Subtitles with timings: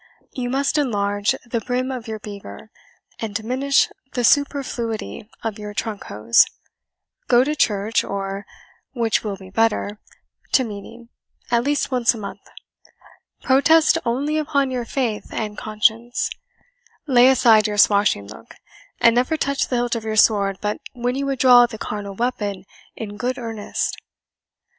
[0.31, 2.71] You must enlarge the brim of your beaver,
[3.19, 6.43] and diminish the superfluity of your trunk hose;
[7.27, 8.47] go to church, or,
[8.93, 9.99] which will be better,
[10.53, 11.09] to meeting,
[11.51, 12.41] at least once a month;
[13.43, 16.31] protest only upon your faith and conscience;
[17.05, 18.55] lay aside your swashing look,
[18.99, 22.15] and never touch the hilt of your sword but when you would draw the carnal
[22.15, 22.65] weapon
[22.95, 23.97] in good earnest."